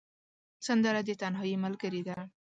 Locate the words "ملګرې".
1.65-2.01